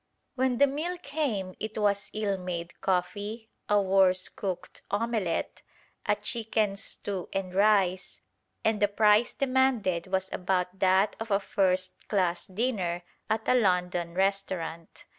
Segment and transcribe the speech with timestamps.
[0.33, 5.61] When the meal came, it was ill made coffee, a worse cooked omelette,
[6.07, 8.19] a chicken stew and rice,
[8.65, 14.15] and the price demanded was about that of a first class dinner at a London
[14.15, 15.05] restaurant.